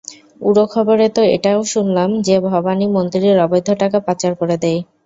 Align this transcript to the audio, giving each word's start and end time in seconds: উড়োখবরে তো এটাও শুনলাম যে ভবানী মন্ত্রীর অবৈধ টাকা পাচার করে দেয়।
উড়োখবরে 0.41 1.07
তো 1.15 1.21
এটাও 1.35 1.59
শুনলাম 1.73 2.09
যে 2.21 2.35
ভবানী 2.47 2.85
মন্ত্রীর 2.95 3.37
অবৈধ 3.45 3.67
টাকা 3.81 3.97
পাচার 4.07 4.31
করে 4.39 4.55
দেয়। 4.63 4.79